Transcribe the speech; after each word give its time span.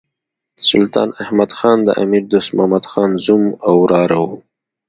سلطان 0.69 1.09
احمد 1.23 1.51
خان 1.57 1.77
د 1.83 1.89
امیر 2.03 2.23
دوست 2.31 2.49
محمد 2.57 2.85
خان 2.91 3.09
زوم 3.25 3.43
او 3.67 3.73
وراره 3.83 4.17
وو. 4.25 4.35